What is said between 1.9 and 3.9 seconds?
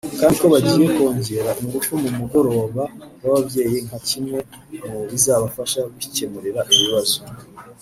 mu mugoroba w’ababyeyi